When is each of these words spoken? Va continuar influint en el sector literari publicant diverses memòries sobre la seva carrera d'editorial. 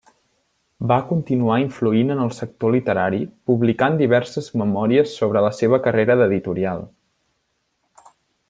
Va 0.91 0.95
continuar 1.09 1.57
influint 1.63 2.09
en 2.15 2.21
el 2.23 2.31
sector 2.37 2.73
literari 2.75 3.21
publicant 3.51 3.99
diverses 4.01 4.49
memòries 4.65 5.15
sobre 5.21 5.47
la 5.49 5.55
seva 5.61 5.81
carrera 5.89 6.17
d'editorial. 6.23 6.87